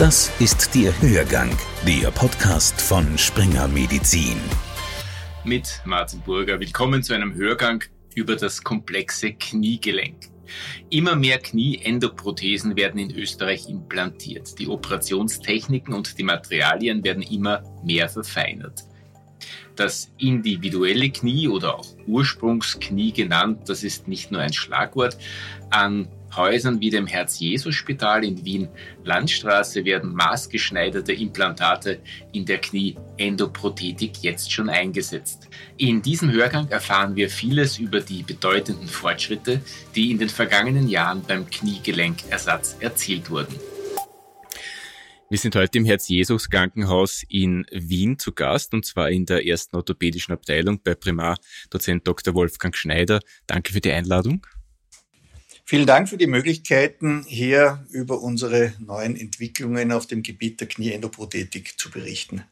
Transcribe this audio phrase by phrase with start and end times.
[0.00, 1.56] Das ist der Hörgang,
[1.86, 4.40] der Podcast von Springer Medizin.
[5.44, 6.58] Mit Martin Burger.
[6.58, 7.84] Willkommen zu einem Hörgang
[8.16, 10.30] über das komplexe Kniegelenk.
[10.90, 14.58] Immer mehr Knieendoprothesen werden in Österreich implantiert.
[14.58, 18.82] Die Operationstechniken und die Materialien werden immer mehr verfeinert.
[19.76, 25.18] Das individuelle Knie oder auch Ursprungsknie genannt, das ist nicht nur ein Schlagwort.
[25.70, 32.00] An Häusern wie dem Herz-Jesu-Spital in Wien-Landstraße werden maßgeschneiderte Implantate
[32.32, 35.48] in der Knie-Endoprothetik jetzt schon eingesetzt.
[35.76, 39.60] In diesem Hörgang erfahren wir vieles über die bedeutenden Fortschritte,
[39.94, 43.54] die in den vergangenen Jahren beim Kniegelenkersatz erzielt wurden.
[45.30, 49.74] Wir sind heute im Herz-Jesus Krankenhaus in Wien zu Gast und zwar in der ersten
[49.74, 51.38] orthopädischen Abteilung bei Primar
[51.70, 52.34] Dozent Dr.
[52.34, 53.20] Wolfgang Schneider.
[53.46, 54.46] Danke für die Einladung.
[55.66, 61.78] Vielen Dank für die Möglichkeiten, hier über unsere neuen Entwicklungen auf dem Gebiet der Knieendoprothetik
[61.78, 62.44] zu berichten.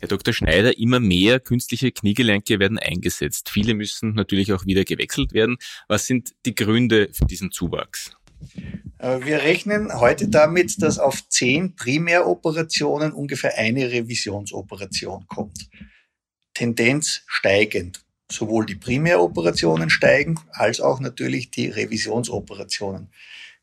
[0.00, 0.32] Herr Dr.
[0.32, 3.50] Schneider, immer mehr künstliche Kniegelenke werden eingesetzt.
[3.50, 5.58] Viele müssen natürlich auch wieder gewechselt werden.
[5.88, 8.16] Was sind die Gründe für diesen Zuwachs?
[8.96, 15.68] Äh, wir rechnen heute damit, dass auf zehn Primäroperationen ungefähr eine Revisionsoperation kommt.
[16.54, 18.01] Tendenz steigend
[18.32, 23.08] sowohl die Primäroperationen steigen, als auch natürlich die Revisionsoperationen.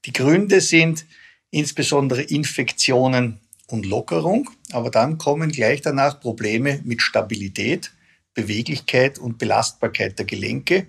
[0.06, 1.06] Die Gründe sind
[1.52, 7.92] insbesondere Infektionen und Lockerung, aber dann kommen gleich danach Probleme mit Stabilität,
[8.34, 10.88] Beweglichkeit und Belastbarkeit der Gelenke,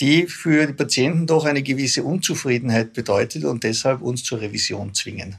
[0.00, 5.38] die für die Patienten doch eine gewisse Unzufriedenheit bedeutet und deshalb uns zur Revision zwingen.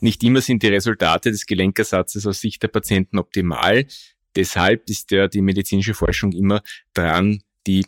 [0.00, 3.86] Nicht immer sind die Resultate des Gelenkersatzes aus Sicht der Patienten optimal.
[4.36, 6.62] Deshalb ist ja die medizinische Forschung immer
[6.94, 7.84] dran, die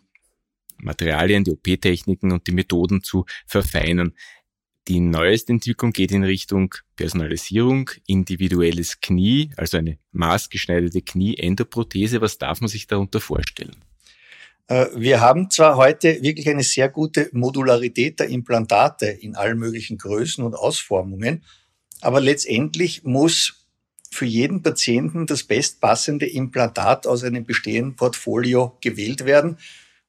[0.78, 4.14] Materialien, die OP-Techniken und die Methoden zu verfeinern.
[4.88, 12.20] Die neueste Entwicklung geht in Richtung Personalisierung, individuelles Knie, also eine maßgeschneiderte Knie-Endoprothese.
[12.20, 13.76] Was darf man sich darunter vorstellen?
[14.66, 19.98] Äh, wir haben zwar heute wirklich eine sehr gute Modularität der Implantate in allen möglichen
[19.98, 21.44] Größen und Ausformungen,
[22.00, 23.61] aber letztendlich muss
[24.12, 29.56] für jeden Patienten das bestpassende Implantat aus einem bestehenden Portfolio gewählt werden.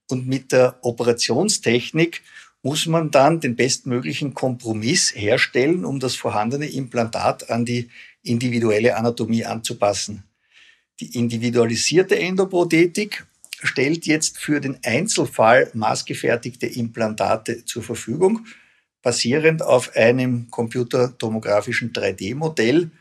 [0.09, 2.21] Und mit der Operationstechnik
[2.63, 7.89] muss man dann den bestmöglichen Kompromiss herstellen, um das vorhandene Implantat an die
[8.23, 10.23] individuelle Anatomie anzupassen.
[10.99, 13.25] Die individualisierte Endoprothetik
[13.61, 18.45] stellt jetzt für den Einzelfall maßgefertigte Implantate zur Verfügung,
[19.01, 22.91] basierend auf einem computertomografischen 3D-Modell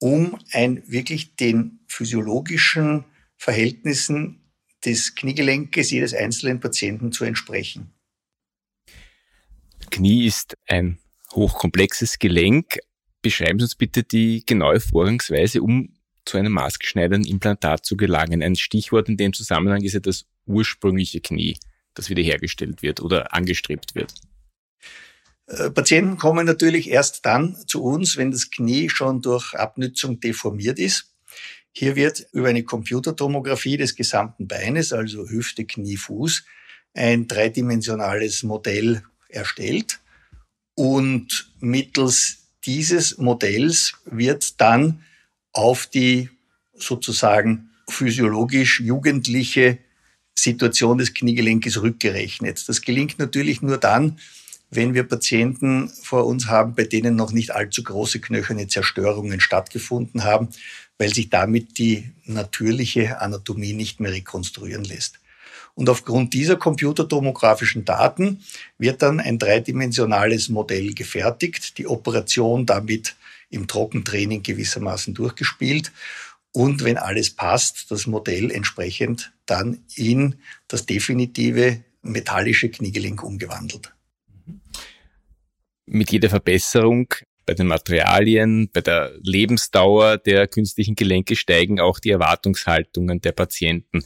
[0.00, 3.04] um ein wirklich den physiologischen
[3.36, 4.40] Verhältnissen
[4.84, 7.92] des Kniegelenkes jedes einzelnen Patienten zu entsprechen.
[9.90, 10.98] Knie ist ein
[11.32, 12.78] hochkomplexes Gelenk.
[13.22, 15.94] Beschreiben Sie uns bitte die genaue Vorgangsweise, um
[16.24, 18.42] zu einem maßgeschneiderten Implantat zu gelangen.
[18.42, 21.58] Ein Stichwort in dem Zusammenhang ist ja das ursprüngliche Knie,
[21.94, 24.14] das wiederhergestellt wird oder angestrebt wird.
[25.50, 30.78] Äh, Patienten kommen natürlich erst dann zu uns, wenn das Knie schon durch Abnützung deformiert
[30.78, 31.12] ist.
[31.72, 36.44] Hier wird über eine Computertomographie des gesamten Beines, also Hüfte, Knie, Fuß,
[36.94, 40.00] ein dreidimensionales Modell erstellt
[40.74, 45.04] und mittels dieses Modells wird dann
[45.52, 46.30] auf die
[46.74, 49.78] sozusagen physiologisch jugendliche
[50.34, 52.68] Situation des Kniegelenkes rückgerechnet.
[52.68, 54.18] Das gelingt natürlich nur dann,
[54.70, 60.24] wenn wir Patienten vor uns haben, bei denen noch nicht allzu große knöcherne Zerstörungen stattgefunden
[60.24, 60.48] haben,
[60.98, 65.18] weil sich damit die natürliche Anatomie nicht mehr rekonstruieren lässt.
[65.74, 68.44] Und aufgrund dieser computertomografischen Daten
[68.78, 73.16] wird dann ein dreidimensionales Modell gefertigt, die Operation damit
[73.50, 75.90] im Trockentraining gewissermaßen durchgespielt
[76.52, 80.36] und wenn alles passt, das Modell entsprechend dann in
[80.68, 83.92] das definitive metallische Kniegelenk umgewandelt
[85.90, 87.12] mit jeder Verbesserung
[87.46, 94.04] bei den Materialien, bei der Lebensdauer der künstlichen Gelenke steigen auch die Erwartungshaltungen der Patienten.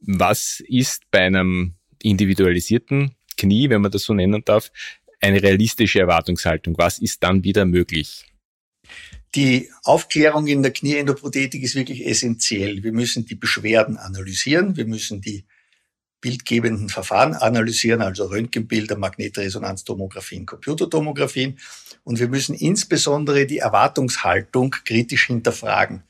[0.00, 4.72] Was ist bei einem individualisierten Knie, wenn man das so nennen darf,
[5.20, 6.78] eine realistische Erwartungshaltung?
[6.78, 8.24] Was ist dann wieder möglich?
[9.34, 12.82] Die Aufklärung in der Knieendoprothetik ist wirklich essentiell.
[12.82, 15.44] Wir müssen die Beschwerden analysieren, wir müssen die
[16.20, 21.58] bildgebenden Verfahren analysieren, also Röntgenbilder, Magnetresonanztomographien, Computertomographien.
[22.04, 26.02] Und wir müssen insbesondere die Erwartungshaltung kritisch hinterfragen.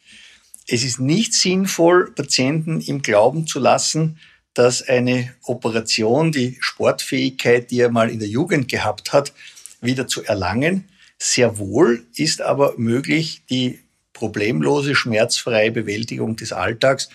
[0.67, 4.19] Es ist nicht sinnvoll, Patienten im Glauben zu lassen,
[4.55, 9.33] dass eine Operation die Sportfähigkeit, die er mal in der Jugend gehabt hat,
[9.81, 10.89] wieder zu erlangen,
[11.23, 13.81] Sehr wohl ist aber möglich die
[14.15, 17.11] problemlose, schmerzfreie Bewältigung des Alltags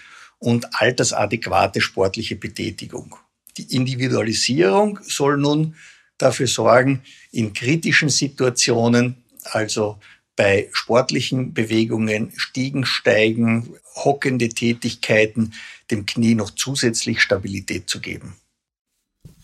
[0.45, 3.15] und altersadäquate sportliche Betätigung.
[3.57, 5.75] Die Individualisierung soll nun
[6.19, 7.01] dafür sorgen,
[7.31, 9.97] in kritischen Situationen, also
[10.35, 15.53] bei sportlichen Bewegungen, Stiegen, Steigen, hockende Tätigkeiten,
[15.89, 18.35] dem Knie noch zusätzlich Stabilität zu geben.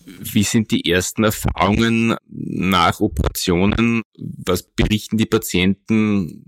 [0.06, 4.04] Wie sind die ersten Erfahrungen nach Operationen?
[4.18, 6.44] Was berichten die Patienten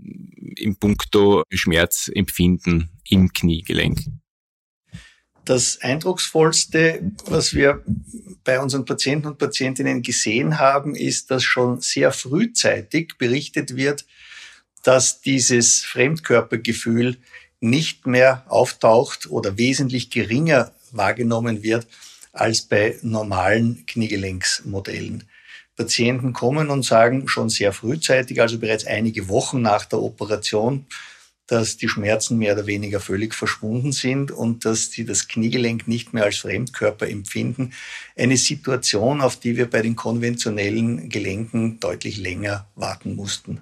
[0.57, 3.99] im Punkto Schmerzempfinden im Kniegelenk?
[5.45, 7.83] Das Eindrucksvollste, was wir
[8.45, 14.05] bei unseren Patienten und Patientinnen gesehen haben, ist, dass schon sehr frühzeitig berichtet wird,
[14.83, 17.17] dass dieses Fremdkörpergefühl
[17.59, 21.87] nicht mehr auftaucht oder wesentlich geringer wahrgenommen wird
[22.33, 25.23] als bei normalen Kniegelenksmodellen.
[25.75, 30.85] Patienten kommen und sagen schon sehr frühzeitig, also bereits einige Wochen nach der Operation,
[31.47, 36.13] dass die Schmerzen mehr oder weniger völlig verschwunden sind und dass sie das Kniegelenk nicht
[36.13, 37.73] mehr als Fremdkörper empfinden.
[38.15, 43.61] Eine Situation, auf die wir bei den konventionellen Gelenken deutlich länger warten mussten.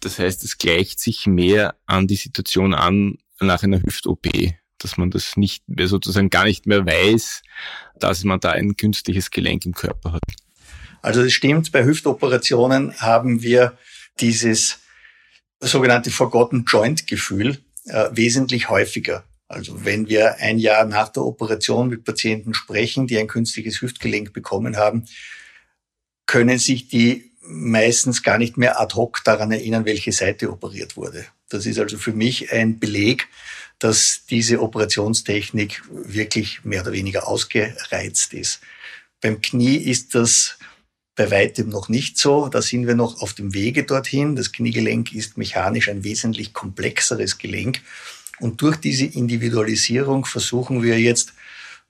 [0.00, 4.28] Das heißt, es gleicht sich mehr an die Situation an nach einer Hüft-OP,
[4.78, 7.42] dass man das nicht mehr sozusagen gar nicht mehr weiß,
[7.98, 10.22] dass man da ein künstliches Gelenk im Körper hat.
[11.02, 13.76] Also es stimmt, bei Hüftoperationen haben wir
[14.20, 14.80] dieses
[15.60, 19.24] sogenannte Forgotten Joint Gefühl äh, wesentlich häufiger.
[19.48, 24.32] Also wenn wir ein Jahr nach der Operation mit Patienten sprechen, die ein künstliches Hüftgelenk
[24.32, 25.06] bekommen haben,
[26.26, 31.24] können sich die meistens gar nicht mehr ad hoc daran erinnern, welche Seite operiert wurde.
[31.48, 33.28] Das ist also für mich ein Beleg,
[33.78, 38.60] dass diese Operationstechnik wirklich mehr oder weniger ausgereizt ist.
[39.22, 40.58] Beim Knie ist das
[41.18, 42.48] bei weitem noch nicht so.
[42.48, 44.36] Da sind wir noch auf dem Wege dorthin.
[44.36, 47.82] Das Kniegelenk ist mechanisch ein wesentlich komplexeres Gelenk.
[48.38, 51.34] Und durch diese Individualisierung versuchen wir jetzt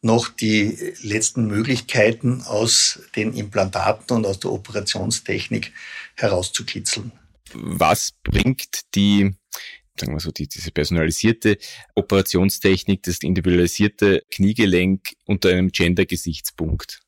[0.01, 5.73] noch die letzten Möglichkeiten aus den Implantaten und aus der Operationstechnik
[6.15, 7.13] herauszukitzeln.
[7.53, 9.33] Was bringt die
[10.01, 11.59] sagen wir so, die, diese personalisierte
[11.97, 17.01] Operationstechnik, das individualisierte Kniegelenk unter einem Gender-Gesichtspunkt?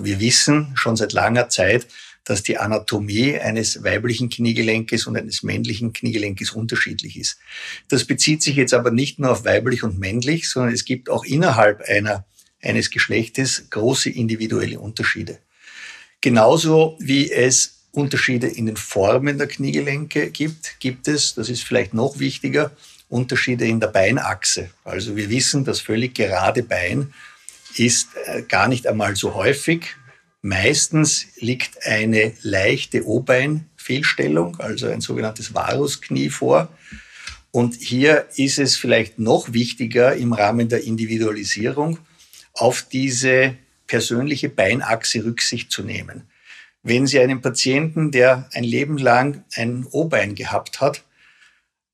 [0.00, 1.86] Wir wissen schon seit langer Zeit,
[2.26, 7.38] dass die Anatomie eines weiblichen Kniegelenkes und eines männlichen Kniegelenkes unterschiedlich ist.
[7.88, 11.24] Das bezieht sich jetzt aber nicht nur auf weiblich und männlich, sondern es gibt auch
[11.24, 12.26] innerhalb einer,
[12.60, 15.38] eines Geschlechtes große individuelle Unterschiede.
[16.20, 21.94] Genauso wie es Unterschiede in den Formen der Kniegelenke gibt, gibt es, das ist vielleicht
[21.94, 22.72] noch wichtiger,
[23.08, 24.70] Unterschiede in der Beinachse.
[24.84, 27.14] Also wir wissen, das völlig gerade Bein
[27.78, 29.96] ist äh, gar nicht einmal so häufig.
[30.42, 36.68] Meistens liegt eine leichte O-Bein-Fehlstellung, also ein sogenanntes Varusknie vor.
[37.50, 41.98] Und hier ist es vielleicht noch wichtiger im Rahmen der Individualisierung,
[42.52, 43.56] auf diese
[43.86, 46.24] persönliche Beinachse Rücksicht zu nehmen.
[46.82, 51.02] Wenn Sie einen Patienten, der ein Leben lang ein O-Bein gehabt hat,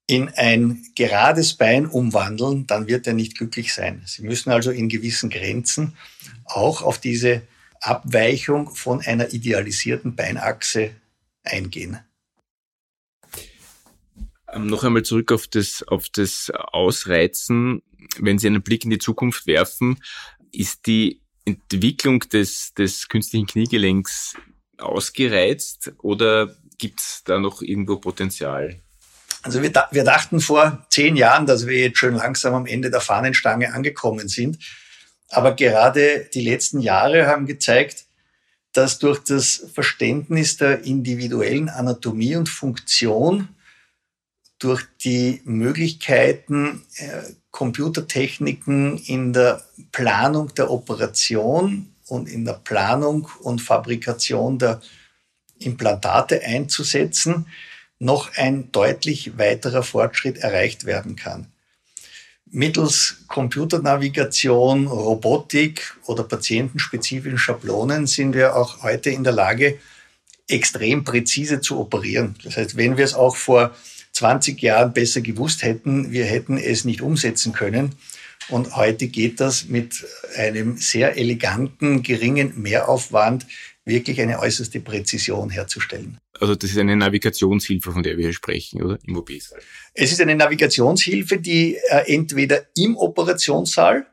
[0.07, 4.03] in ein gerades Bein umwandeln, dann wird er nicht glücklich sein.
[4.05, 5.97] Sie müssen also in gewissen Grenzen
[6.45, 7.43] auch auf diese
[7.81, 10.91] Abweichung von einer idealisierten Beinachse
[11.45, 11.99] eingehen.
[14.53, 17.83] Ähm, noch einmal zurück auf das, auf das Ausreizen.
[18.19, 19.99] Wenn Sie einen Blick in die Zukunft werfen,
[20.53, 24.35] ist die Entwicklung des, des künstlichen Kniegelenks
[24.79, 28.81] ausgereizt oder gibt es da noch irgendwo Potenzial?
[29.43, 33.01] Also wir, wir dachten vor zehn Jahren, dass wir jetzt schon langsam am Ende der
[33.01, 34.59] Fahnenstange angekommen sind.
[35.29, 38.05] Aber gerade die letzten Jahre haben gezeigt,
[38.73, 43.49] dass durch das Verständnis der individuellen Anatomie und Funktion,
[44.59, 53.61] durch die Möglichkeiten, äh, Computertechniken in der Planung der Operation und in der Planung und
[53.61, 54.81] Fabrikation der
[55.59, 57.47] Implantate einzusetzen,
[58.03, 61.47] noch ein deutlich weiterer Fortschritt erreicht werden kann.
[62.51, 69.79] Mittels Computernavigation, Robotik oder patientenspezifischen Schablonen sind wir auch heute in der Lage,
[70.49, 72.35] extrem präzise zu operieren.
[72.43, 73.75] Das heißt, wenn wir es auch vor
[74.13, 77.95] 20 Jahren besser gewusst hätten, wir hätten es nicht umsetzen können.
[78.49, 80.05] Und heute geht das mit
[80.37, 83.47] einem sehr eleganten, geringen Mehraufwand
[83.85, 86.19] wirklich eine äußerste Präzision herzustellen.
[86.41, 88.99] Also das ist eine Navigationshilfe, von der wir hier sprechen, oder?
[89.05, 89.61] Im OP-Saal.
[89.95, 94.07] Es ist eine Navigationshilfe, die äh, entweder im Operationssaal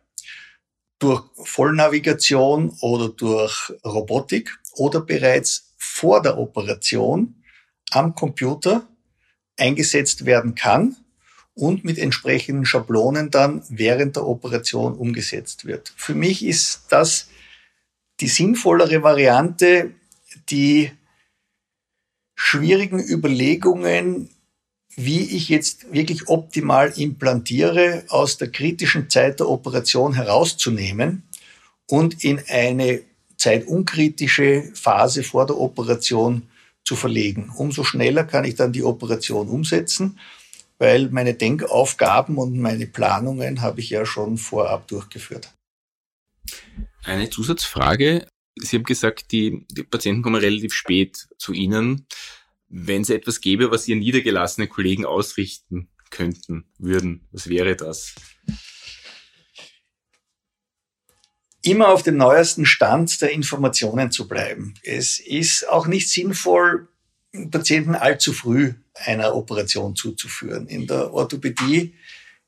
[1.00, 7.42] durch Vollnavigation oder durch Robotik oder bereits vor der Operation
[7.92, 8.88] am Computer
[9.58, 10.98] eingesetzt werden kann
[11.54, 15.94] und mit entsprechenden Schablonen dann während der Operation umgesetzt wird.
[15.96, 17.30] Für mich ist das
[18.20, 19.92] die sinnvollere Variante,
[20.50, 20.92] die
[22.50, 24.30] schwierigen Überlegungen,
[24.96, 31.24] wie ich jetzt wirklich optimal implantiere, aus der kritischen Zeit der Operation herauszunehmen
[31.88, 33.02] und in eine
[33.38, 36.42] zeitunkritische Phase vor der Operation
[36.84, 37.52] zu verlegen.
[37.56, 40.20] Umso schneller kann ich dann die Operation umsetzen,
[40.80, 45.54] weil meine Denkaufgaben und meine Planungen habe ich ja schon vorab durchgeführt.
[47.04, 48.28] Eine Zusatzfrage.
[48.60, 52.08] Sie haben gesagt, die, die Patienten kommen relativ spät zu Ihnen.
[52.70, 58.16] Wenn es etwas gäbe, was Ihr niedergelassene Kollegen ausrichten könnten, würden, was wäre das?
[61.62, 64.76] immer auf dem neuesten Stand der Informationen zu bleiben.
[64.84, 66.88] Es ist auch nicht sinnvoll,
[67.52, 70.68] Patienten allzu früh einer Operation zuzuführen.
[70.68, 71.94] In der Orthopädie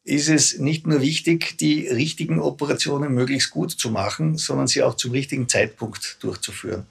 [0.03, 4.95] ist es nicht nur wichtig, die richtigen Operationen möglichst gut zu machen, sondern sie auch
[4.95, 6.87] zum richtigen Zeitpunkt durchzuführen.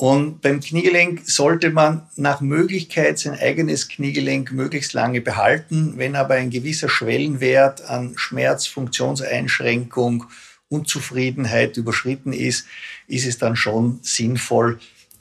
[0.00, 5.92] Und beim Kniegelenk sollte man nach Möglichkeit sein eigenes Kniegelenk möglichst lange behalten.
[5.98, 10.24] Wenn aber ein gewisser Schwellenwert an Schmerz, Funktionseinschränkung,
[10.70, 12.64] Unzufriedenheit überschritten ist,
[13.08, 14.78] ist es dann schon sinnvoll,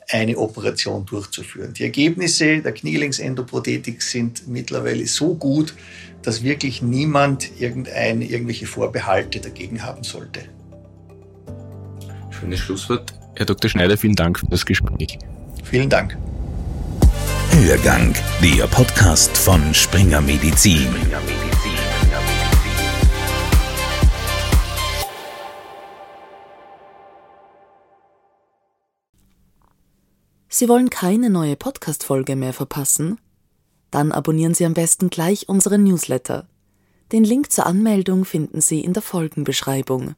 [0.08, 1.74] eine Operation durchzuführen.
[1.74, 5.74] Die Ergebnisse der Kniegelenksendoprothetik sind mittlerweile so gut,
[6.22, 10.40] dass wirklich niemand irgendein, irgendwelche Vorbehalte dagegen haben sollte.
[12.32, 13.19] Schönes Schlusswort.
[13.40, 13.70] Herr Dr.
[13.70, 15.18] Schneider, vielen Dank für das Gespräch.
[15.64, 16.18] Vielen Dank.
[17.52, 20.82] Hörgang, der Podcast von Springer Medizin.
[20.82, 21.72] Springer Medizin.
[30.50, 33.22] Sie wollen keine neue Podcast-Folge mehr verpassen?
[33.90, 36.50] Dann abonnieren Sie am besten gleich unseren Newsletter.
[37.14, 40.16] Den Link zur Anmeldung finden Sie in der Folgenbeschreibung.